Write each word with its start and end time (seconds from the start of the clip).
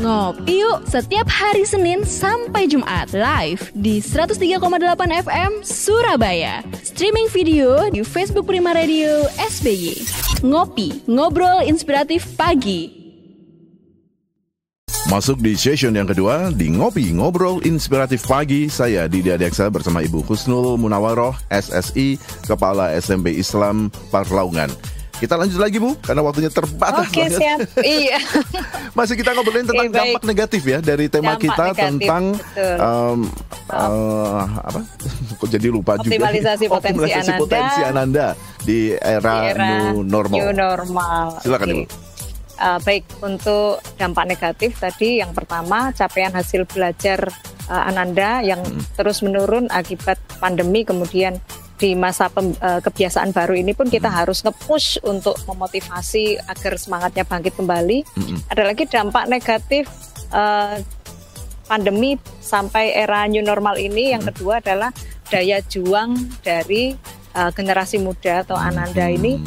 Ngopi 0.00 0.64
yuk 0.64 0.88
setiap 0.88 1.28
hari 1.28 1.60
Senin 1.68 2.08
sampai 2.08 2.64
Jumat 2.64 3.12
live 3.12 3.68
di 3.76 4.00
103,8 4.00 4.56
FM 4.96 5.60
Surabaya. 5.60 6.64
Streaming 6.80 7.28
video 7.28 7.84
di 7.92 8.00
Facebook 8.00 8.48
Prima 8.48 8.72
Radio 8.72 9.28
SBY. 9.36 10.00
Ngopi, 10.40 11.04
ngobrol 11.04 11.68
inspiratif 11.68 12.24
pagi. 12.32 12.96
Masuk 15.12 15.44
di 15.44 15.52
session 15.52 15.92
yang 15.92 16.08
kedua 16.08 16.48
di 16.48 16.72
Ngopi 16.72 17.12
Ngobrol 17.12 17.60
Inspiratif 17.68 18.24
Pagi 18.24 18.68
Saya 18.68 19.04
Didi 19.04 19.32
Adeksa 19.32 19.68
bersama 19.68 20.00
Ibu 20.04 20.22
Husnul 20.24 20.76
Munawaroh 20.76 21.32
SSI 21.48 22.20
Kepala 22.44 22.92
SMP 22.96 23.36
Islam 23.36 23.88
Parlaungan 24.12 24.68
kita 25.20 25.36
lanjut 25.36 25.60
lagi 25.60 25.76
Bu, 25.76 25.92
karena 26.00 26.24
waktunya 26.24 26.48
terbatas 26.48 27.04
Oke, 27.06 27.20
banget. 27.22 27.36
siap. 27.36 27.58
Iya. 28.00 28.18
Masih 28.90 29.14
kita 29.14 29.30
ngobrolin 29.30 29.62
tentang 29.62 29.86
Oke, 29.86 29.92
baik. 29.92 30.00
dampak 30.10 30.22
negatif 30.24 30.62
ya 30.64 30.78
dari 30.80 31.06
tema 31.06 31.36
Dampak 31.36 31.42
kita 31.42 31.64
negatif, 31.66 31.82
tentang 31.84 32.22
betul. 32.34 32.76
um, 32.80 33.18
uh, 33.68 34.42
apa? 34.62 34.80
Kok 35.38 35.48
jadi 35.48 35.68
lupa 35.68 35.92
Optimalisasi 35.94 36.64
juga. 36.64 36.74
potensi 36.74 36.96
Optimalisasi 36.98 37.28
Ananda. 37.28 37.38
potensi 37.38 37.80
Ananda 37.82 38.26
di 38.60 38.78
era, 38.94 39.34
Di 39.36 39.46
era 39.46 39.68
new 39.86 40.00
normal. 40.02 40.36
New 40.36 40.50
normal. 40.52 41.24
Silakan 41.38 41.66
Oke. 41.66 41.76
Ibu. 41.76 41.84
Uh, 42.56 42.76
baik 42.78 43.04
untuk 43.20 43.80
dampak 43.96 44.24
negatif 44.26 44.76
tadi 44.76 45.16
yang 45.16 45.32
pertama 45.32 45.92
capaian 45.92 46.28
hasil 46.30 46.64
belajar 46.64 47.24
uh, 47.66 47.88
Ananda 47.88 48.40
yang 48.40 48.60
Hmm. 48.60 48.84
terus 48.92 49.20
menurun 49.20 49.64
akibat 49.68 50.20
pandemi 50.36 50.84
kemudian 50.84 51.40
di 51.80 51.96
masa 51.96 52.28
pem- 52.28 52.52
uh, 52.60 52.84
kebiasaan 52.84 53.32
baru 53.32 53.56
ini 53.56 53.72
pun 53.72 53.88
Hmm. 53.88 53.94
kita 53.96 54.12
harus 54.12 54.44
nge-push 54.44 55.00
untuk 55.02 55.40
memotivasi 55.48 56.36
agar 56.44 56.76
semangatnya 56.76 57.24
bangkit 57.24 57.56
kembali. 57.56 58.04
Mm-mm. 58.04 58.36
Ada 58.52 58.62
lagi 58.68 58.84
dampak 58.84 59.24
negatif 59.32 59.88
uh, 60.28 60.76
pandemi 61.64 62.20
sampai 62.38 62.92
era 62.92 63.24
new 63.24 63.40
normal 63.40 63.80
ini 63.80 64.12
yang 64.12 64.20
kedua 64.20 64.60
adalah 64.60 64.92
daya 65.32 65.64
juang 65.64 66.12
dari 66.44 66.92
uh, 67.32 67.48
generasi 67.54 67.96
muda 67.96 68.42
atau 68.44 68.58
Ananda 68.58 69.06
ini 69.08 69.38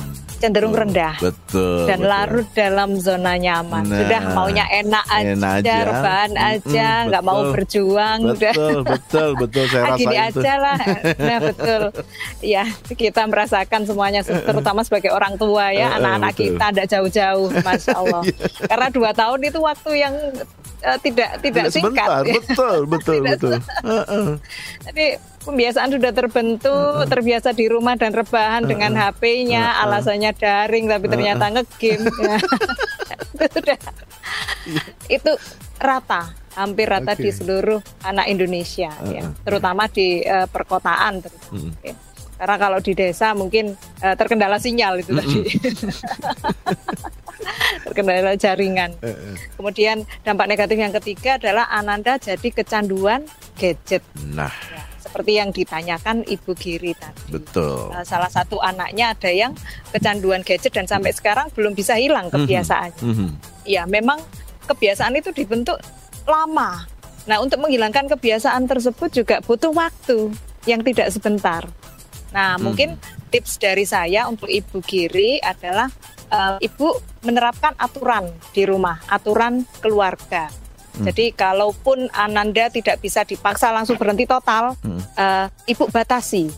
cenderung 0.44 0.76
rendah 0.76 1.16
Hmm. 1.16 1.32
Betul. 1.32 1.86
dan 1.86 1.98
betul. 1.98 2.10
larut 2.10 2.48
dalam 2.52 2.90
zona 2.98 3.34
nyaman. 3.36 3.84
Nah, 3.86 3.96
Sudah 3.96 4.22
maunya 4.30 4.66
enak 4.68 5.06
aja, 5.08 5.30
enak 5.30 5.52
aja. 5.58 5.76
rebahan 5.86 6.32
aja, 6.36 6.88
nggak 7.08 7.24
mau 7.24 7.40
betul. 7.40 7.52
berjuang. 7.54 8.20
udah. 8.26 8.54
Betul, 8.54 8.78
betul, 8.84 9.30
betul. 9.38 9.64
Saya 9.66 9.92
gini 9.96 10.06
rasain 10.12 10.30
tuh. 10.30 10.42
aja 10.42 10.54
lah, 10.58 10.80
nah 11.24 11.40
betul. 11.40 11.82
Ya 12.42 12.64
kita 12.90 13.22
merasakan 13.24 13.82
semuanya, 13.84 14.20
terutama 14.22 14.82
sebagai 14.82 15.10
orang 15.10 15.34
tua 15.36 15.64
Eh, 15.66 15.80
eh, 15.80 15.80
ya, 15.80 15.96
anak-anak 15.96 16.32
betul. 16.32 16.44
kita 16.50 16.66
tidak 16.68 16.88
jauh-jauh, 16.90 17.48
masya 17.58 17.94
Allah. 17.96 18.24
Karena 18.70 18.88
dua 18.90 19.12
tahun 19.12 19.40
itu 19.42 19.60
waktu 19.60 19.92
yang 19.96 20.14
eh, 20.84 20.98
tidak 21.00 21.30
tidak, 21.40 21.64
Tidak 21.72 21.72
singkat. 21.72 22.08
sebentar, 22.08 22.22
ya. 22.28 22.34
betul, 22.44 22.78
betul, 22.86 23.18
Tidak 23.24 23.32
betul. 23.40 23.54
Heeh. 23.88 24.28
Jadi 24.92 25.06
pembiasaan 25.44 25.90
sudah 25.96 26.12
terbentuk, 26.12 26.96
terbiasa 27.08 27.50
di 27.56 27.66
rumah 27.72 27.96
dan 27.96 28.12
rebahan 28.12 28.64
dengan 28.68 28.92
HP-nya, 28.96 29.80
alasannya 29.84 30.32
daring 30.36 30.92
tapi 30.92 31.06
ternyata 31.08 31.46
ngegame. 31.52 32.12
ya. 32.28 32.38
itu 33.34 33.46
sudah 33.50 33.78
itu 35.12 35.32
rata, 35.80 36.32
hampir 36.56 36.88
rata 36.88 37.16
Oke. 37.16 37.28
di 37.28 37.30
seluruh 37.32 37.80
anak 38.04 38.28
Indonesia, 38.32 38.92
ya. 39.08 39.24
Uh-uh. 39.28 39.44
terutama 39.44 39.88
di 39.88 40.24
eh, 40.24 40.48
perkotaan. 40.48 41.24
terutama. 41.24 41.52
Mm. 41.56 41.72
Oke. 41.80 41.92
Karena 42.34 42.58
kalau 42.60 42.80
di 42.84 42.92
desa 42.92 43.32
mungkin 43.32 43.72
eh, 44.04 44.16
terkendala 44.20 44.60
sinyal 44.60 45.00
itu 45.00 45.16
tadi. 45.16 45.40
terkendala 47.84 48.34
jaringan. 48.36 48.96
Eh, 49.00 49.10
eh. 49.10 49.36
Kemudian 49.56 50.04
dampak 50.22 50.48
negatif 50.48 50.78
yang 50.78 50.94
ketiga 51.02 51.38
adalah 51.38 51.70
Ananda 51.70 52.18
jadi 52.18 52.48
kecanduan 52.50 53.26
gadget. 53.56 54.04
Nah, 54.24 54.52
Ya, 54.74 54.84
seperti 54.98 55.38
yang 55.38 55.54
ditanyakan 55.54 56.26
Ibu 56.26 56.52
Giri 56.58 56.98
tadi. 56.98 57.38
betul. 57.38 57.94
Uh, 57.94 58.02
Salah 58.02 58.32
satu 58.32 58.58
anaknya 58.60 59.14
ada 59.14 59.30
yang 59.30 59.54
kecanduan 59.92 60.42
gadget 60.42 60.74
dan 60.74 60.90
sampai 60.90 61.14
sekarang 61.14 61.54
belum 61.54 61.74
bisa 61.74 61.94
hilang 61.96 62.34
kebiasaannya. 62.34 63.04
Mhm. 63.04 63.30
Ya, 63.70 63.86
memang 63.86 64.18
kebiasaan 64.66 65.14
itu 65.14 65.30
dibentuk 65.30 65.78
lama. 66.26 66.88
Nah, 67.24 67.40
untuk 67.40 67.64
menghilangkan 67.64 68.12
kebiasaan 68.12 68.68
tersebut 68.68 69.10
juga 69.14 69.40
butuh 69.40 69.72
waktu 69.72 70.32
yang 70.68 70.84
tidak 70.84 71.08
sebentar. 71.12 71.64
Nah, 72.34 72.58
mungkin 72.58 72.98
tips 73.30 73.62
dari 73.62 73.86
saya 73.86 74.26
untuk 74.26 74.50
Ibu 74.50 74.82
Giri 74.82 75.38
adalah 75.40 75.88
uh, 76.34 76.58
Ibu 76.58 76.88
menerapkan 77.22 77.78
aturan 77.78 78.28
di 78.52 78.66
rumah, 78.66 78.98
aturan 79.06 79.64
keluarga. 79.80 80.50
Jadi 80.94 81.34
kalaupun 81.34 82.06
Ananda 82.14 82.70
tidak 82.70 83.02
bisa 83.02 83.26
dipaksa 83.26 83.74
langsung 83.74 83.98
berhenti 83.98 84.30
total, 84.30 84.78
Hmm. 84.78 85.02
uh, 85.18 85.48
Ibu 85.66 85.90
batasi. 85.90 86.50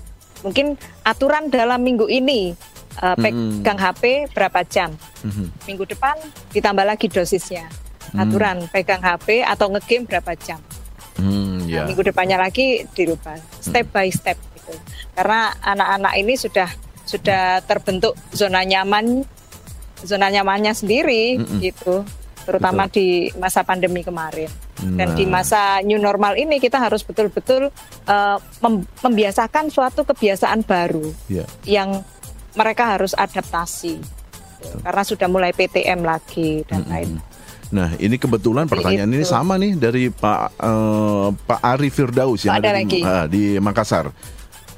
Mungkin 0.44 0.76
aturan 1.04 1.48
dalam 1.48 1.80
minggu 1.80 2.06
ini 2.06 2.52
uh, 3.00 3.16
pegang 3.16 3.80
HP 3.80 4.28
berapa 4.30 4.62
jam. 4.68 4.92
Mhm. 5.24 5.66
Minggu 5.66 5.88
depan 5.88 6.20
ditambah 6.52 6.84
lagi 6.84 7.08
dosisnya. 7.08 7.66
Aturan 8.14 8.68
pegang 8.70 9.02
HP 9.02 9.42
atau 9.42 9.72
ngegame 9.72 10.06
berapa 10.06 10.32
jam. 10.38 10.60
Hmm, 11.16 11.64
Nah, 11.66 11.82
ya. 11.82 11.84
minggu 11.88 12.04
depannya 12.04 12.38
lagi 12.38 12.84
dirubah 12.92 13.40
step 13.58 13.90
by 13.90 14.12
step 14.12 14.36
gitu. 14.54 14.76
Karena 15.16 15.50
anak-anak 15.58 16.14
ini 16.16 16.36
sudah 16.36 16.68
sudah 17.08 17.64
terbentuk 17.64 18.14
zona 18.30 18.62
nyaman 18.62 19.24
zona 20.06 20.30
nyamannya 20.30 20.72
sendiri 20.72 21.38
Mm-mm. 21.38 21.60
gitu. 21.60 22.06
Terutama 22.46 22.86
di 22.86 23.28
masa 23.36 23.62
pandemi 23.62 24.00
kemarin. 24.00 24.48
Dan 24.78 25.14
di 25.14 25.26
Nah. 25.26 25.42
masa 25.42 25.62
new 25.82 25.98
normal 25.98 26.38
ini 26.38 26.58
kita 26.58 26.78
harus 26.78 27.02
betul-betul 27.02 27.74
uh, 28.06 28.38
mem- 28.62 28.86
membiasakan 29.02 29.68
suatu 29.68 30.06
kebiasaan 30.06 30.62
baru 30.62 31.10
Ya. 31.26 31.42
yang 31.66 32.06
mereka 32.54 32.86
harus 32.88 33.12
adaptasi. 33.12 33.98
Karena 34.78 35.02
sudah 35.02 35.26
mulai 35.26 35.52
PTM 35.52 36.02
lagi 36.02 36.62
dan 36.64 36.86
lain. 36.86 37.18
Nah, 37.66 37.98
ini 37.98 38.14
kebetulan 38.16 38.66
pertanyaan 38.66 39.10
ini 39.10 39.22
itu. 39.22 39.28
sama 39.28 39.58
nih 39.58 39.74
dari 39.74 40.08
Pak 40.08 40.42
eh, 40.56 41.28
Pak 41.36 41.60
Ari 41.62 41.90
Firdaus 41.90 42.46
yang 42.46 42.56
Ada 42.56 42.70
ada 42.70 42.72
di, 42.72 42.78
lagi. 42.78 43.00
ah, 43.02 43.26
di 43.26 43.44
Makassar. 43.58 44.06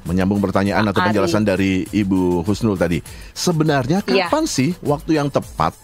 Menyambung 0.08 0.40
pertanyaan 0.40 0.88
atau 0.88 1.04
penjelasan 1.04 1.44
dari 1.44 1.84
Ibu 1.84 2.40
Husnul 2.42 2.80
tadi. 2.80 3.04
Sebenarnya 3.36 4.00
Iya. 4.08 4.32
kapan 4.32 4.48
sih 4.48 4.72
waktu 4.80 5.20
yang 5.20 5.28
tepat 5.28 5.76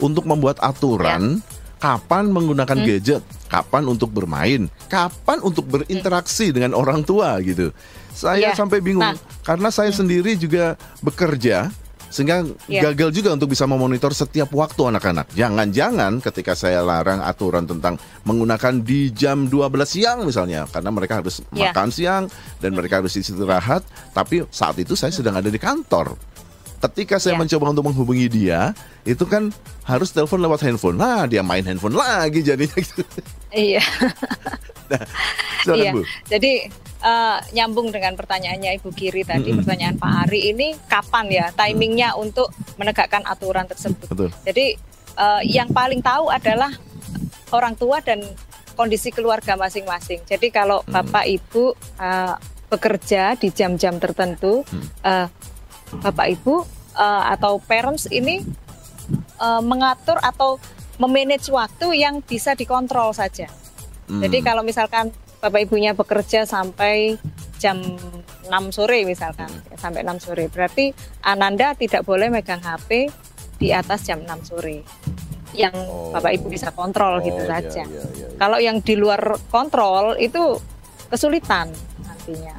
untuk 0.00 0.24
membuat 0.24 0.56
aturan 0.64 1.38
Ya. 1.38 1.44
kapan 1.76 2.32
menggunakan 2.32 2.72
Hmm. 2.72 2.88
gadget, 2.88 3.22
kapan 3.52 3.84
untuk 3.84 4.08
bermain, 4.08 4.72
kapan 4.88 5.38
untuk 5.44 5.68
berinteraksi 5.68 6.48
dengan 6.50 6.72
orang 6.72 7.04
tua 7.04 7.36
gitu. 7.44 7.68
Saya 8.10 8.50
Iya. 8.50 8.56
sampai 8.56 8.80
bingung 8.80 9.04
Nah. 9.04 9.12
Hmm. 9.12 9.44
karena 9.44 9.68
saya 9.68 9.92
sendiri 9.92 10.40
juga 10.40 10.80
bekerja 11.04 11.68
sehingga 12.16 12.48
Iya. 12.64 12.88
gagal 12.90 13.12
juga 13.12 13.36
untuk 13.36 13.52
bisa 13.52 13.68
memonitor 13.68 14.08
setiap 14.10 14.48
waktu 14.56 14.88
anak-anak. 14.88 15.36
Jangan-jangan 15.36 16.24
ketika 16.24 16.56
saya 16.56 16.80
larang 16.80 17.20
aturan 17.20 17.68
tentang 17.68 18.00
menggunakan 18.24 18.80
di 18.80 19.12
jam 19.12 19.52
12 19.52 19.84
siang 19.84 20.24
misalnya 20.24 20.64
karena 20.72 20.88
mereka 20.88 21.20
harus 21.20 21.44
Iya. 21.52 21.76
makan 21.76 21.88
siang 21.92 22.24
dan 22.64 22.72
mereka 22.72 23.04
harus 23.04 23.12
istirahat, 23.12 23.84
tapi 24.16 24.48
saat 24.48 24.80
itu 24.80 24.96
saya 24.96 25.12
sedang 25.12 25.36
ada 25.36 25.52
di 25.52 25.60
kantor. 25.60 26.16
Ketika 26.76 27.20
saya 27.20 27.36
Iya. 27.36 27.40
mencoba 27.44 27.64
untuk 27.72 27.84
menghubungi 27.88 28.28
dia, 28.28 28.72
itu 29.04 29.24
kan 29.24 29.48
harus 29.84 30.12
telepon 30.12 30.40
lewat 30.40 30.60
handphone. 30.60 30.96
Nah, 30.96 31.24
dia 31.24 31.40
main 31.44 31.64
handphone 31.64 31.96
lagi 31.96 32.40
jadinya. 32.40 32.76
Iya. 33.52 33.80
Silakan, 35.64 35.82
iya. 35.82 35.92
Bu. 35.92 36.02
Jadi 36.28 36.52
eh, 37.00 37.38
nyambung 37.52 37.90
dengan 37.90 38.14
pertanyaannya 38.14 38.76
Ibu 38.78 38.88
Giri 38.92 39.22
tadi, 39.22 39.50
Mm-mm. 39.50 39.60
pertanyaan 39.62 39.96
Pak 39.96 40.12
Ari 40.26 40.52
ini 40.52 40.72
kapan 40.86 41.26
ya 41.28 41.46
timingnya 41.52 42.14
untuk 42.14 42.52
menegakkan 42.76 43.24
aturan 43.24 43.66
tersebut? 43.66 44.06
Betul. 44.08 44.30
Jadi 44.44 44.76
eh, 45.16 45.42
yang 45.44 45.68
paling 45.68 46.00
tahu 46.00 46.28
adalah 46.28 46.72
orang 47.52 47.72
tua 47.74 48.00
dan 48.00 48.20
kondisi 48.76 49.08
keluarga 49.08 49.56
masing-masing. 49.56 50.20
Jadi 50.24 50.52
kalau 50.52 50.84
Hmm. 50.84 51.00
bapak 51.00 51.24
ibu 51.24 51.72
eh, 51.96 52.34
bekerja 52.66 53.38
di 53.38 53.48
jam-jam 53.48 53.96
tertentu, 53.96 54.66
Hmm. 54.68 54.84
eh, 55.00 55.26
bapak 56.02 56.26
ibu 56.28 56.66
eh, 56.92 57.22
atau 57.32 57.56
parents 57.60 58.08
ini 58.08 58.44
eh, 59.40 59.62
mengatur 59.62 60.18
atau 60.20 60.58
memanage 60.96 61.52
waktu 61.52 61.92
yang 61.94 62.20
bisa 62.20 62.56
dikontrol 62.56 63.12
saja. 63.12 63.48
Hmm. 64.08 64.20
Jadi 64.20 64.40
kalau 64.40 64.60
misalkan 64.60 65.12
bapak 65.46 65.62
ibunya 65.62 65.94
bekerja 65.94 66.42
sampai 66.42 67.14
jam 67.62 67.78
6 68.50 68.50
sore 68.74 69.06
misalkan, 69.06 69.46
sampai 69.78 70.02
6 70.02 70.18
sore, 70.26 70.50
berarti 70.50 70.90
Ananda 71.22 71.72
tidak 71.78 72.02
boleh 72.02 72.26
megang 72.28 72.58
HP 72.58 73.06
di 73.56 73.70
atas 73.70 74.02
jam 74.02 74.26
6 74.26 74.42
sore. 74.42 74.82
Yang 75.54 75.76
Oh. 75.86 76.10
bapak 76.12 76.36
ibu 76.36 76.50
bisa 76.50 76.74
kontrol 76.74 77.22
gitu 77.22 77.38
Oh, 77.38 77.46
iya, 77.46 77.62
saja. 77.62 77.86
iya, 77.86 78.02
iya, 78.02 78.02
iya. 78.12 78.26
Kalau 78.36 78.58
yang 78.58 78.82
di 78.82 78.98
luar 78.98 79.38
kontrol 79.48 80.18
itu 80.18 80.58
kesulitan 81.08 81.70
nantinya. 82.02 82.58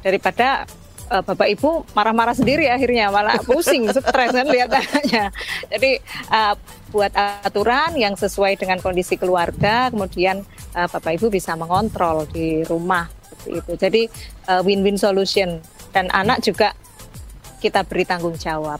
Daripada 0.00 0.64
uh, 1.10 1.22
bapak 1.26 1.48
ibu 1.52 1.84
marah-marah 1.92 2.32
sendiri 2.32 2.70
akhirnya 2.70 3.10
malah 3.10 3.36
pusing 3.42 3.90
stres 3.90 4.30
kan 4.32 4.46
lihat 4.46 4.70
anaknya 4.70 5.34
jadi 5.68 5.98
uh, 6.30 6.54
buat 6.94 7.12
aturan 7.14 7.98
yang 7.98 8.14
sesuai 8.14 8.56
dengan 8.56 8.78
kondisi 8.78 9.18
keluarga 9.18 9.90
kemudian 9.90 10.46
uh, 10.72 10.86
bapak 10.86 11.16
ibu 11.16 11.26
bisa 11.28 11.54
mengontrol 11.54 12.26
di 12.26 12.62
rumah 12.62 13.06
seperti 13.08 13.50
itu 13.56 13.72
jadi 13.76 14.02
uh, 14.48 14.60
win-win 14.60 14.94
solution 14.94 15.58
dan 15.90 16.06
anak 16.10 16.40
juga 16.40 16.74
kita 17.58 17.82
beri 17.82 18.04
tanggung 18.04 18.34
jawab 18.34 18.78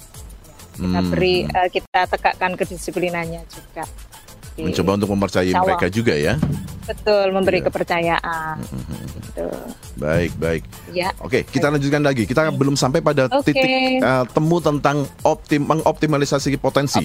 kita 0.73 0.99
Hmm. 0.99 1.11
beri 1.11 1.45
uh, 1.45 1.69
kita 1.69 2.09
tegakkan 2.09 2.55
kedisiplinannya 2.55 3.43
juga 3.47 3.85
Di- 4.51 4.67
Mencoba 4.67 4.97
untuk 4.97 5.11
mempercayai 5.11 5.53
Allah. 5.53 5.63
mereka 5.69 5.87
juga 5.89 6.11
ya. 6.13 6.35
betul 6.83 7.31
memberi 7.31 7.61
Iya. 7.61 7.67
kepercayaan 7.69 8.57
Gitu. 9.21 9.47
Baik, 9.95 10.33
baik. 10.35 10.63
ya 10.91 11.15
Oke, 11.21 11.45
kita 11.45 11.69
lanjutkan 11.69 12.01
lagi. 12.01 12.25
Kita 12.25 12.51
belum 12.51 12.75
sampai 12.75 12.99
pada 12.99 13.31
Oke. 13.31 13.47
titik 13.47 13.63
eh, 14.01 14.25
temu 14.27 14.57
tentang 14.59 15.05
optim 15.23 15.63
mengoptimalisasi 15.65 16.57
potensi. 16.57 17.05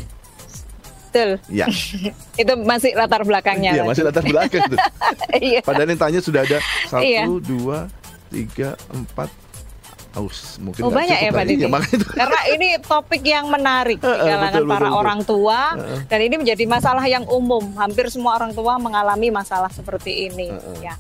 Betul 1.15 1.29
Ya, 1.47 1.65
itu 2.43 2.53
masih 2.59 2.91
latar 2.91 3.23
belakangnya 3.23 3.71
iya 3.71 3.83
masih 3.87 4.03
latar 4.03 4.27
belakang 4.27 4.67
tuh. 4.67 4.79
iya 5.39 5.63
Padahal 5.63 5.87
yang 5.87 6.01
tanya 6.01 6.19
sudah 6.19 6.43
ada 6.43 6.59
satu, 6.85 6.99
Iya. 6.99 7.23
dua, 7.39 7.87
tiga, 8.27 8.75
empat. 8.91 9.31
Aus, 10.15 10.55
mungkin 10.63 10.79
Oh, 10.79 10.95
banyak 10.95 11.11
ya, 11.11 11.27
Pak 11.27 11.43
lagi. 11.43 11.59
Didi? 11.59 11.67
Ya, 11.67 11.79
itu. 11.91 12.07
karena 12.07 12.39
ini 12.55 12.67
topik 12.79 13.19
yang 13.19 13.51
menarik 13.51 13.99
di 13.99 14.07
kalangan 14.07 14.47
betul, 14.47 14.63
para 14.63 14.87
betul, 14.87 14.95
orang 14.95 15.19
tua 15.27 15.59
Heeh. 15.75 15.99
dan 16.07 16.19
ini 16.23 16.35
menjadi 16.39 16.63
masalah 16.63 17.03
yang 17.03 17.27
umum 17.27 17.75
hampir 17.75 18.07
semua 18.07 18.39
orang 18.39 18.55
tua 18.55 18.79
mengalami 18.79 19.27
masalah 19.27 19.67
seperti 19.67 20.31
ini 20.31 20.55
ya 20.79 20.95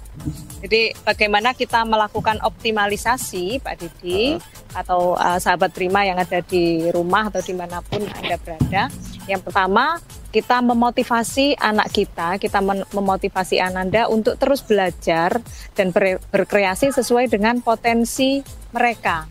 jadi 0.59 0.91
bagaimana 1.07 1.55
kita 1.55 1.87
melakukan 1.87 2.43
optimalisasi 2.43 3.63
Pak 3.63 3.75
Didi 3.79 4.35
atau 4.75 5.15
uh, 5.15 5.39
sahabat 5.39 5.71
Prima 5.71 6.03
yang 6.03 6.19
ada 6.19 6.43
di 6.43 6.91
rumah 6.91 7.31
atau 7.31 7.39
di 7.39 7.55
mana 7.55 7.79
pun 7.79 8.03
anda 8.03 8.35
berada 8.35 8.91
yang 9.25 9.41
pertama 9.41 9.97
kita 10.29 10.61
memotivasi 10.61 11.57
anak 11.57 11.89
kita 11.89 12.37
kita 12.37 12.61
memotivasi 12.93 13.57
Ananda 13.57 14.05
untuk 14.11 14.37
terus 14.37 14.61
belajar 14.61 15.41
dan 15.73 15.89
ber- 15.89 16.21
berkreasi 16.29 16.93
sesuai 16.93 17.31
dengan 17.31 17.63
potensi 17.63 18.43
mereka 18.75 19.25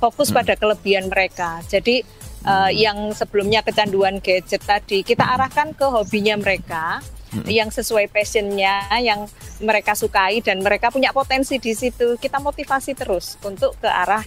fokus 0.00 0.32
pada 0.32 0.56
kelebihan 0.56 1.12
mereka. 1.12 1.60
Jadi 1.68 2.00
eh, 2.48 2.70
yang 2.72 3.12
sebelumnya 3.12 3.60
kecanduan 3.60 4.24
gadget 4.24 4.64
tadi 4.64 5.04
kita 5.04 5.22
arahkan 5.36 5.76
ke 5.76 5.84
hobinya 5.84 6.40
mereka 6.40 7.04
yang 7.46 7.70
sesuai 7.70 8.10
passionnya, 8.10 8.90
yang 8.98 9.22
mereka 9.62 9.94
sukai 9.94 10.42
dan 10.42 10.66
mereka 10.66 10.90
punya 10.90 11.14
potensi 11.14 11.62
di 11.62 11.76
situ. 11.78 12.18
Kita 12.18 12.42
motivasi 12.42 12.98
terus 12.98 13.38
untuk 13.46 13.78
ke 13.78 13.86
arah 13.86 14.24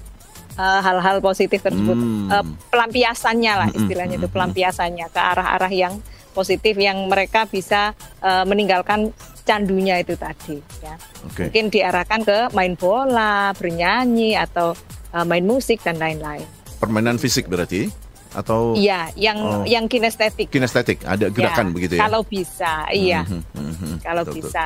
eh, 0.53 0.79
hal-hal 0.81 1.17
positif 1.19 1.59
tersebut, 1.59 1.95
Hmm. 1.95 2.29
Eh, 2.29 2.45
pelampiasannya 2.69 3.53
lah 3.55 3.69
Hmm, 3.69 3.77
istilahnya 3.79 4.15
hmm, 4.15 4.21
itu 4.21 4.27
hmm. 4.27 4.35
pelampiasannya 4.35 5.05
ke 5.09 5.19
arah-arah 5.19 5.73
yang 5.73 5.93
positif 6.31 6.73
yang 6.75 6.97
mereka 7.07 7.45
bisa 7.45 7.93
eh, 8.21 8.43
meninggalkan 8.45 9.13
candunya 9.43 9.99
itu 9.99 10.15
tadi. 10.15 10.55
Ya 10.79 10.95
Oke. 11.27 11.51
mungkin 11.51 11.67
diarahkan 11.67 12.23
ke 12.23 12.37
main 12.55 12.79
bola, 12.79 13.51
bernyanyi 13.51 14.39
atau 14.39 14.71
uh, 15.11 15.25
main 15.27 15.43
musik 15.43 15.83
dan 15.83 15.99
lain-lain. 15.99 16.47
Permainan 16.79 17.19
fisik 17.19 17.51
berarti 17.51 17.91
atau 18.31 18.71
Iya, 18.73 19.11
yang 19.19 19.37
Oh. 19.43 19.63
yang 19.67 19.85
kinestetik. 19.85 20.47
kinestetik, 20.47 21.03
ada 21.03 21.27
gerakan 21.27 21.69
Ya, 21.69 21.73
begitu 21.75 21.93
ya? 21.99 22.01
Kalau 22.07 22.21
bisa, 22.23 22.73
iya, 22.89 23.27
mhm, 23.27 23.99
kalau 23.99 24.23
betul, 24.23 24.39
betul. 24.39 24.47
bisa. 24.47 24.65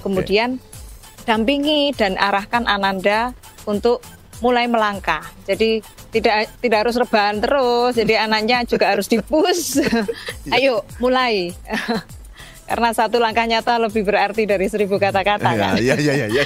Kemudian 0.00 0.50
dampingi 1.26 1.92
dan 1.92 2.16
arahkan 2.16 2.64
Ananda 2.64 3.36
untuk 3.66 4.00
mulai 4.40 4.66
melangkah. 4.66 5.22
Jadi 5.44 5.80
tidak 6.10 6.48
tidak 6.58 6.78
harus 6.84 6.96
rebahan 6.96 7.38
terus. 7.38 7.92
Jadi 7.94 8.16
anaknya 8.16 8.64
juga 8.64 8.92
harus 8.92 9.06
dipus. 9.06 9.78
Ayo 10.56 10.82
mulai. 10.98 11.52
Karena 12.70 12.94
satu 12.94 13.18
langkah 13.18 13.42
nyata 13.44 13.82
lebih 13.82 14.06
berarti 14.06 14.46
dari 14.46 14.70
seribu 14.70 14.94
kata-kata 14.94 15.58
kan. 15.58 15.74
Ya, 15.82 15.98
ya, 15.98 16.14
ya, 16.14 16.26
ya, 16.30 16.42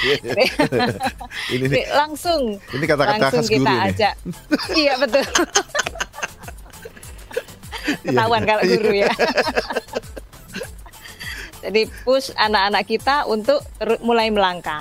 ini 1.53 1.69
nih, 1.69 1.85
Jadi 1.85 1.93
langsung 1.93 2.57
ini 2.73 2.85
kata-kata 2.89 3.29
langsung 3.29 3.45
guru 3.45 3.55
kita 3.61 3.69
nih. 3.69 3.89
ajak. 3.93 4.15
iya 4.73 4.95
betul. 4.97 5.25
Ketahuan 8.01 8.41
Iya. 8.41 8.49
kalau 8.49 8.63
guru 8.65 8.93
ya. 8.97 9.11
Jadi 11.61 11.83
push 12.05 12.33
anak-anak 12.37 12.85
kita 12.85 13.17
untuk 13.25 13.61
mulai 14.01 14.29
melangkah 14.29 14.81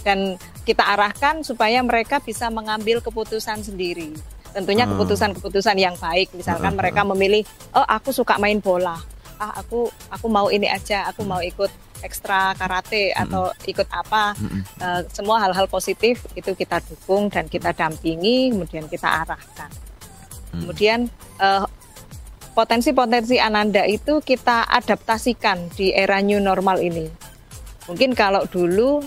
dan 0.00 0.40
kita 0.64 0.84
arahkan 0.84 1.40
supaya 1.42 1.80
mereka 1.80 2.20
bisa 2.20 2.52
mengambil 2.52 3.00
keputusan 3.00 3.64
sendiri. 3.64 4.12
Tentunya 4.50 4.84
Hmm. 4.84 4.98
keputusan-keputusan 4.98 5.76
yang 5.78 5.94
baik. 5.94 6.34
Misalkan 6.34 6.74
Hmm, 6.74 6.80
mereka 6.82 7.06
memilih, 7.06 7.46
oh 7.70 7.86
aku 7.86 8.10
suka 8.10 8.34
main 8.36 8.58
bola, 8.58 8.98
ah 9.38 9.52
aku 9.56 9.86
aku 10.10 10.26
mau 10.26 10.50
ini 10.50 10.66
aja, 10.66 11.06
aku 11.06 11.22
mau 11.22 11.38
ikut 11.38 11.70
ekstra 12.00 12.56
karate 12.56 13.12
atau 13.12 13.52
ikut 13.68 13.86
apa. 13.92 14.32
Eh, 14.80 15.00
semua 15.12 15.36
hal-hal 15.44 15.68
positif 15.68 16.24
itu 16.32 16.56
kita 16.56 16.80
dukung 16.82 17.28
dan 17.28 17.46
kita 17.46 17.76
dampingi, 17.76 18.50
kemudian 18.50 18.88
kita 18.88 19.06
arahkan. 19.22 19.70
Hmm. 20.50 20.64
Kemudian 20.66 21.06
eh, 21.38 21.64
potensi-potensi 22.50 23.38
Ananda 23.38 23.86
itu 23.86 24.18
kita 24.20 24.66
adaptasikan 24.66 25.70
di 25.72 25.94
era 25.94 26.18
new 26.20 26.42
normal 26.42 26.82
ini. 26.82 27.06
Mungkin 27.86 28.12
kalau 28.18 28.44
dulu 28.50 29.00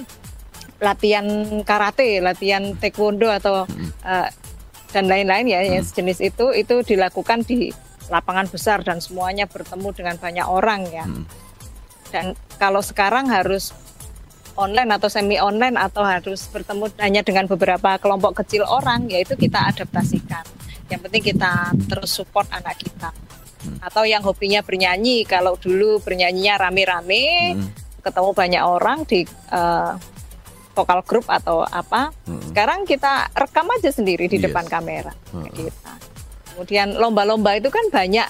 latihan 0.83 1.25
karate, 1.63 2.19
latihan 2.19 2.75
taekwondo 2.75 3.31
atau 3.31 3.63
eh, 4.03 4.29
dan 4.93 5.09
lain-lain 5.09 5.49
ya, 5.49 5.59
yang 5.63 5.81
sejenis 5.81 6.21
itu 6.21 6.53
itu 6.53 6.75
dilakukan 6.85 7.41
di 7.47 7.73
lapangan 8.11 8.45
besar 8.51 8.83
dan 8.85 8.99
semuanya 8.99 9.47
bertemu 9.49 9.89
dengan 9.95 10.15
banyak 10.19 10.45
orang 10.45 10.85
ya. 10.91 11.07
Hmm. 11.07 11.25
Dan 12.13 12.25
kalau 12.61 12.83
sekarang 12.83 13.25
harus 13.31 13.73
online 14.53 14.93
atau 14.93 15.09
semi 15.09 15.41
online 15.41 15.81
atau 15.81 16.05
harus 16.05 16.45
bertemu 16.53 16.93
hanya 17.01 17.25
dengan 17.25 17.49
beberapa 17.49 17.97
kelompok 17.97 18.45
kecil 18.45 18.69
orang, 18.69 19.09
yaitu 19.09 19.33
kita 19.33 19.65
adaptasikan. 19.73 20.45
Yang 20.93 21.09
penting 21.09 21.23
kita 21.33 21.73
terus 21.89 22.13
support 22.13 22.45
anak 22.53 22.77
kita. 22.77 23.09
Atau 23.81 24.05
yang 24.05 24.21
hobinya 24.21 24.61
bernyanyi, 24.61 25.25
kalau 25.25 25.57
dulu 25.57 25.97
bernyanyinya 26.03 26.69
rame-rame, 26.69 27.57
Hmm. 27.57 27.69
ketemu 28.03 28.29
banyak 28.35 28.63
orang 28.67 28.99
di 29.09 29.25
eh, 29.49 29.91
vokal 30.73 30.99
grup 31.05 31.25
atau 31.29 31.61
apa. 31.63 32.09
Hmm. 32.25 32.41
Sekarang 32.49 32.83
kita 32.83 33.29
rekam 33.33 33.69
aja 33.69 33.89
sendiri 33.89 34.25
di 34.25 34.41
Yes. 34.41 34.49
depan 34.49 34.65
kamera 34.65 35.13
Hmm. 35.29 35.47
kita. 35.49 35.93
Kemudian 36.53 36.97
lomba-lomba 36.97 37.57
itu 37.57 37.69
kan 37.69 37.85
banyak 37.89 38.27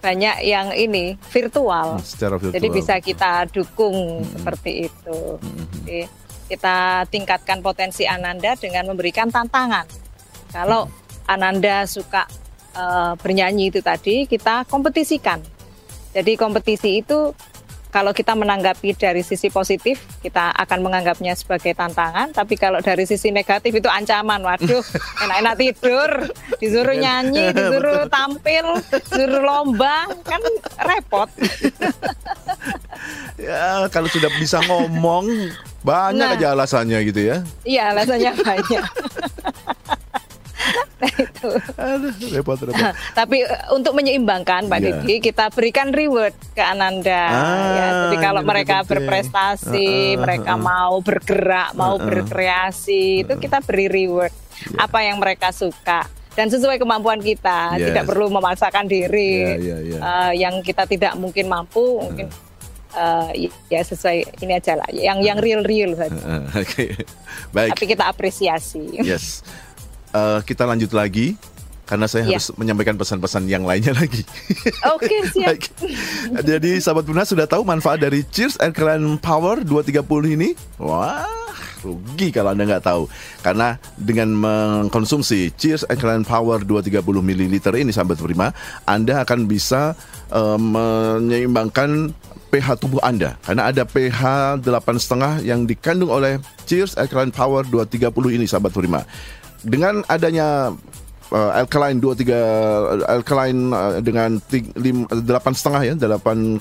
banyak 0.00 0.36
yang 0.42 0.72
ini 0.72 1.20
virtual. 1.28 2.00
Secara 2.00 2.40
virtual. 2.40 2.56
Jadi 2.56 2.68
bisa 2.72 2.94
kita 2.98 3.44
dukung 3.52 4.24
seperti 4.24 4.88
itu. 4.88 5.18
Mhm. 5.36 5.64
Jadi 5.84 6.00
kita 6.48 7.04
tingkatkan 7.06 7.60
potensi 7.60 8.08
Ananda 8.08 8.56
dengan 8.56 8.88
memberikan 8.90 9.28
tantangan. 9.28 9.84
Kalau 10.50 10.88
Ananda 11.28 11.84
suka 11.84 12.24
eh, 12.70 13.12
bernyanyi 13.18 13.74
itu 13.74 13.82
tadi, 13.82 14.30
kita 14.30 14.62
kompetisikan. 14.64 15.42
Jadi 16.14 16.38
kompetisi 16.38 17.02
itu 17.02 17.34
kalau 17.90 18.14
kita 18.14 18.38
menanggapi 18.38 18.94
dari 18.94 19.26
sisi 19.26 19.50
positif, 19.50 19.98
kita 20.22 20.54
akan 20.54 20.78
menganggapnya 20.80 21.34
sebagai 21.34 21.74
tantangan. 21.74 22.30
Tapi 22.30 22.54
kalau 22.54 22.78
dari 22.78 23.02
sisi 23.04 23.34
negatif 23.34 23.74
itu 23.74 23.90
ancaman. 23.90 24.40
Waduh, 24.40 24.82
enak-enak 25.26 25.54
tidur, 25.58 26.10
disuruh 26.62 26.94
nyanyi, 26.94 27.50
disuruh 27.56 28.06
tampil, 28.06 28.78
disuruh 29.10 29.42
lomba, 29.42 30.06
kan 30.22 30.40
repot. 30.86 31.28
Ya, 33.40 33.88
kalau 33.88 34.04
sudah 34.12 34.28
bisa 34.36 34.60
ngomong 34.68 35.48
banyak 35.80 36.28
Nah. 36.28 36.36
aja 36.36 36.52
alasannya 36.52 37.00
gitu 37.08 37.32
ya. 37.32 37.40
Iya, 37.64 37.96
alasannya 37.96 38.36
banyak. 38.36 38.84
Nah, 41.00 41.12
itu. 41.16 41.48
Aduh, 41.74 42.12
repot 42.30 42.58
repot. 42.60 42.92
Tapi 43.12 43.36
eh, 43.40 43.62
untuk 43.70 43.92
menyeimbangkan 43.92 44.66
Pak 44.66 44.78
Iya. 44.78 45.00
Didi, 45.00 45.16
kita 45.20 45.48
berikan 45.48 45.90
reward 45.90 46.32
ke 46.52 46.60
Ananda. 46.60 47.24
Ah, 47.26 47.36
ya, 47.72 47.86
jadi 48.06 48.16
kalau 48.20 48.42
mereka 48.42 48.80
penting. 48.80 48.90
berprestasi, 49.02 49.88
Heeh, 50.12 50.20
mereka 50.20 50.54
heeh. 50.54 50.62
mau 50.62 50.94
bergerak, 50.98 51.72
mau 51.72 51.96
berkreasi, 51.96 53.24
itu 53.24 53.32
kita 53.36 53.60
beri 53.60 53.88
reward. 53.88 54.32
Apa 54.76 55.00
yang 55.00 55.16
mereka 55.16 55.50
suka 55.50 56.04
dan 56.30 56.46
sesuai 56.46 56.76
kemampuan 56.76 57.18
kita, 57.18 57.74
Yes. 57.74 57.90
tidak 57.90 58.04
perlu 58.06 58.28
memaksakan 58.28 58.84
diri. 58.84 59.56
Iya, 59.56 59.56
iya, 59.56 59.76
iya. 59.82 59.98
Eh, 59.98 60.32
yang 60.38 60.60
kita 60.60 60.84
tidak 60.84 61.16
mungkin 61.16 61.46
mampu, 61.46 62.00
mungkin 62.00 62.28
eh, 62.90 63.28
ya 63.68 63.80
sesuai 63.80 64.38
ini 64.38 64.52
aja 64.52 64.74
lah. 64.74 64.88
Yang 64.90 65.18
yang 65.22 65.38
real 65.38 65.62
real 65.62 65.90
saja. 65.94 66.12
Eh, 66.12 66.42
Oke, 66.62 66.86
baik. 67.50 67.70
Tapi 67.72 67.84
kita 67.86 68.04
apresiasi. 68.04 69.00
Yes. 69.00 69.42
Eh, 70.10 70.40
kita 70.42 70.66
lanjut 70.66 70.90
lagi 70.90 71.38
karena 71.86 72.06
saya 72.06 72.22
Iya. 72.22 72.38
harus 72.38 72.50
menyampaikan 72.54 72.94
pesan-pesan 72.94 73.46
yang 73.46 73.62
lainnya 73.62 73.94
lagi. 74.02 74.22
Oke 74.90 75.10
siap. 75.26 75.54
Baik. 75.54 75.64
Jadi 76.42 76.78
sahabat 76.78 77.02
Puna 77.02 77.22
sudah 77.22 77.46
tahu 77.46 77.62
manfaat 77.62 77.98
dari 77.98 78.22
Cheers 78.24 78.58
and 78.58 78.70
Clan 78.70 79.18
Power 79.18 79.62
230 79.62 80.02
ini? 80.34 80.54
Wah, 80.78 81.26
rugi 81.82 82.30
kalau 82.30 82.54
Anda 82.54 82.66
nggak 82.66 82.86
tahu. 82.86 83.10
Karena 83.40 83.74
dengan 83.94 84.30
mengkonsumsi 84.34 85.50
Cheers 85.54 85.86
Alkaline 85.86 86.22
Power 86.22 86.62
230 86.62 87.02
ml 87.02 87.54
ini 87.76 87.90
sahabat 87.90 88.18
prima, 88.18 88.54
Anda 88.82 89.22
akan 89.22 89.46
bisa 89.46 89.98
uh, 90.30 90.58
menyeimbangkan 90.58 92.14
pH 92.50 92.82
tubuh 92.82 92.98
Anda 92.98 93.38
karena 93.46 93.70
ada 93.70 93.86
pH 93.86 94.18
8,5 94.58 95.46
yang 95.46 95.70
dikandung 95.70 96.10
oleh 96.10 96.42
Cheers 96.66 96.98
Alkaline 96.98 97.30
Power 97.30 97.62
230 97.62 98.10
ini 98.34 98.46
sahabat 98.46 98.70
prima. 98.70 99.02
Dengan 99.60 100.00
adanya 100.08 100.72
uh, 101.30 101.50
alkaline 101.54 101.98
23 102.02 103.06
alkaline 103.06 103.62
uh, 103.72 103.98
dengan 104.02 104.38
setengah 105.54 105.82
ya 105.86 105.94
8,5 105.96 106.60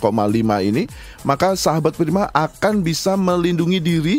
ini 0.64 0.84
maka 1.26 1.58
sahabat 1.58 1.98
prima 1.98 2.30
akan 2.32 2.86
bisa 2.86 3.18
melindungi 3.18 3.80
diri 3.82 4.16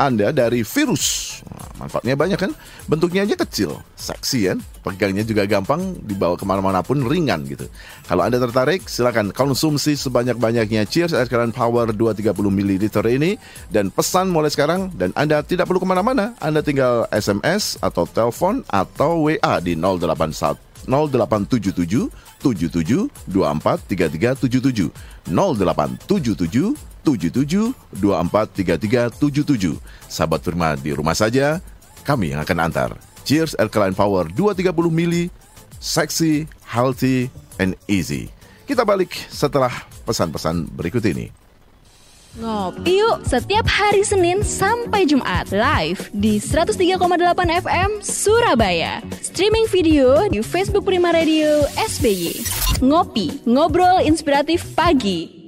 anda 0.00 0.32
dari 0.32 0.64
virus. 0.64 1.38
Manfaatnya 1.80 2.12
banyak 2.12 2.36
kan? 2.36 2.52
Bentuknya 2.84 3.24
aja 3.24 3.40
kecil, 3.40 3.80
seksi 3.96 4.52
kan? 4.52 4.58
Pegangnya 4.84 5.24
juga 5.24 5.48
gampang, 5.48 5.96
dibawa 6.04 6.36
ke 6.36 6.44
mana-mana 6.44 6.84
pun 6.84 7.00
ringan 7.00 7.48
gitu. 7.48 7.64
Kalau 8.04 8.20
Anda 8.20 8.36
tertarik, 8.36 8.84
silakan 8.84 9.32
konsumsi 9.32 9.96
sebanyak-banyaknya 9.96 10.84
Cheers 10.84 11.16
Air 11.16 11.32
Current 11.32 11.56
Power 11.56 11.96
230 11.96 12.36
ml 12.36 12.84
ini 13.08 13.40
dan 13.72 13.88
pesan 13.88 14.28
mulai 14.28 14.52
sekarang 14.52 14.92
dan 14.92 15.16
Anda 15.16 15.40
tidak 15.40 15.72
perlu 15.72 15.80
ke 15.80 15.88
mana-mana. 15.88 16.36
Anda 16.36 16.60
tinggal 16.60 17.08
SMS 17.08 17.80
atau 17.80 18.04
telepon 18.04 18.60
atau 18.68 19.24
WA 19.24 19.56
di 19.64 19.72
081 19.72 20.60
0877 20.84 22.12
77 22.40 23.08
24 23.28 23.88
33 23.88 24.36
77 24.48 24.92
0877 25.28 26.89
77243377. 27.02 29.74
Sahabat 30.06 30.40
Firma 30.44 30.76
di 30.76 30.92
rumah 30.94 31.16
saja, 31.16 31.60
kami 32.04 32.34
yang 32.34 32.42
akan 32.44 32.60
antar. 32.70 32.96
Cheers 33.24 33.54
Alkaline 33.60 33.94
Power 33.94 34.28
230 34.32 34.90
mili, 34.90 35.30
sexy, 35.78 36.48
healthy, 36.64 37.30
and 37.60 37.76
easy. 37.86 38.30
Kita 38.64 38.84
balik 38.86 39.12
setelah 39.28 39.70
pesan-pesan 40.06 40.70
berikut 40.72 41.04
ini. 41.06 41.30
Ngopi 42.38 43.02
yuk 43.02 43.26
setiap 43.26 43.66
hari 43.66 44.06
Senin 44.06 44.46
sampai 44.46 45.02
Jumat 45.02 45.50
live 45.50 46.14
di 46.14 46.38
103,8 46.38 46.94
FM 47.66 47.90
Surabaya. 48.06 49.02
Streaming 49.18 49.66
video 49.66 50.30
di 50.30 50.38
Facebook 50.38 50.86
Prima 50.86 51.10
Radio 51.10 51.66
SBY. 51.74 52.38
Ngopi, 52.86 53.42
ngobrol 53.50 54.06
inspiratif 54.06 54.62
pagi. 54.78 55.39